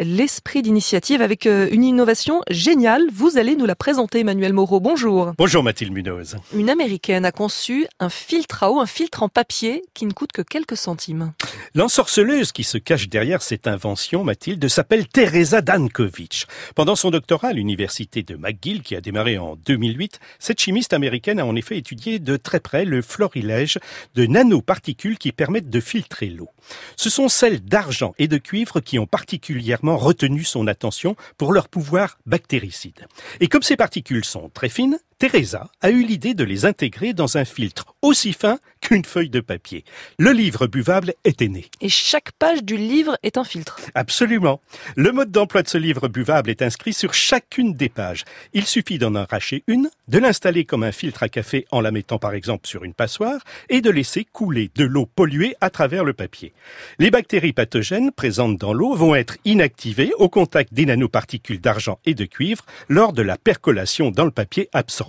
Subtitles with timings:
[0.00, 3.02] l'esprit d'initiative avec euh, une innovation géniale.
[3.12, 4.80] Vous allez nous la présenter, Emmanuel Moreau.
[4.80, 5.32] Bonjour.
[5.36, 6.36] Bonjour Mathilde Munoz.
[6.54, 10.32] Une américaine a conçu un filtre à eau, un filtre en papier qui ne coûte
[10.32, 11.32] que quelques centimes.
[11.74, 16.46] L'ensorceleuse qui se cache derrière cette invention, Mathilde, s'appelle Teresa Dankovic.
[16.74, 21.40] Pendant son doctorat à l'université de McGill, qui a démarré en 2008, cette chimiste américaine
[21.40, 23.78] a en effet étudié de très près le florilège
[24.14, 26.48] de nanoparticules qui permettent de filtrer l'eau.
[26.96, 31.68] Ce sont celles d'argent et de cuivre qui ont particulièrement retenu son attention pour leur
[31.68, 33.06] pouvoir bactéricide.
[33.40, 37.38] Et comme ces particules sont très fines, Teresa a eu l'idée de les intégrer dans
[37.38, 39.84] un filtre aussi fin qu'une feuille de papier.
[40.16, 41.66] Le livre buvable était né.
[41.80, 43.80] Et chaque page du livre est un filtre.
[43.96, 44.60] Absolument.
[44.94, 48.24] Le mode d'emploi de ce livre buvable est inscrit sur chacune des pages.
[48.52, 52.20] Il suffit d'en arracher une, de l'installer comme un filtre à café en la mettant
[52.20, 56.12] par exemple sur une passoire et de laisser couler de l'eau polluée à travers le
[56.12, 56.52] papier.
[57.00, 62.14] Les bactéries pathogènes présentes dans l'eau vont être inactivées au contact des nanoparticules d'argent et
[62.14, 65.07] de cuivre lors de la percolation dans le papier absorbé.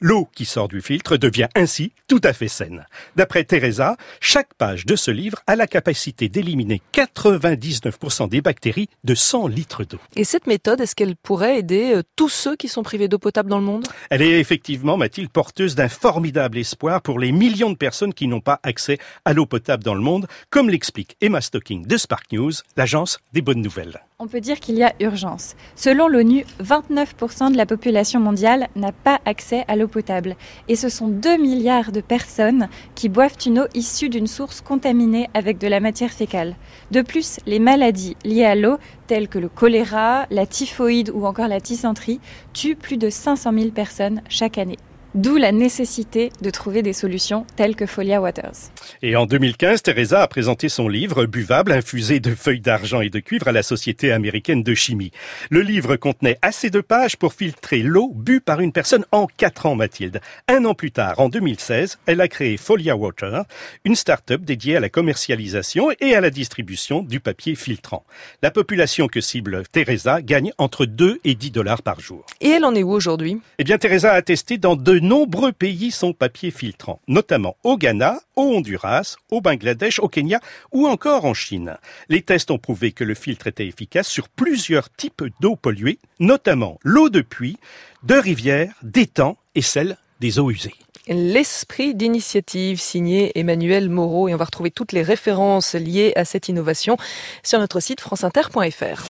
[0.00, 2.86] L'eau qui sort du filtre devient ainsi tout à fait saine.
[3.16, 9.14] D'après Teresa, chaque page de ce livre a la capacité d'éliminer 99% des bactéries de
[9.14, 9.98] 100 litres d'eau.
[10.16, 13.50] Et cette méthode, est-ce qu'elle pourrait aider euh, tous ceux qui sont privés d'eau potable
[13.50, 13.86] dans le monde?
[14.10, 18.40] Elle est effectivement, Mathilde, porteuse d'un formidable espoir pour les millions de personnes qui n'ont
[18.40, 22.52] pas accès à l'eau potable dans le monde, comme l'explique Emma Stocking de Spark News,
[22.76, 24.00] l'agence des bonnes nouvelles.
[24.20, 25.54] On peut dire qu'il y a urgence.
[25.76, 30.34] Selon l'ONU, 29% de la population mondiale n'a pas accès à l'eau potable.
[30.66, 35.28] Et ce sont 2 milliards de personnes qui boivent une eau issue d'une source contaminée
[35.34, 36.56] avec de la matière fécale.
[36.90, 41.48] De plus, les maladies liées à l'eau, telles que le choléra, la typhoïde ou encore
[41.48, 42.20] la dysenterie,
[42.52, 44.78] tuent plus de 500 000 personnes chaque année.
[45.14, 48.52] D'où la nécessité de trouver des solutions telles que Folia Waters.
[49.00, 53.18] Et en 2015, Teresa a présenté son livre Buvable, infusé de feuilles d'argent et de
[53.18, 55.10] cuivre à la Société américaine de chimie.
[55.48, 59.64] Le livre contenait assez de pages pour filtrer l'eau bue par une personne en quatre
[59.64, 60.20] ans, Mathilde.
[60.46, 63.44] Un an plus tard, en 2016, elle a créé Folia Water,
[63.86, 68.04] une start-up dédiée à la commercialisation et à la distribution du papier filtrant.
[68.42, 72.26] La population que cible Teresa gagne entre 2 et 10 dollars par jour.
[72.42, 73.40] Et elle en est où aujourd'hui?
[73.58, 78.20] Eh bien, Teresa a testé dans deux nombreux pays son papier filtrant, notamment au Ghana,
[78.36, 80.38] au Honduras, au Bangladesh, au Kenya
[80.70, 81.78] ou encore en Chine.
[82.10, 86.78] Les tests ont prouvé que le filtre était efficace sur plusieurs types d'eau polluée, notamment
[86.82, 87.56] l'eau de puits,
[88.02, 90.74] de rivières, d'étangs et celle des eaux usées.
[91.08, 96.50] L'esprit d'initiative signé Emmanuel Moreau et on va retrouver toutes les références liées à cette
[96.50, 96.98] innovation
[97.42, 99.06] sur notre site franceinter.fr.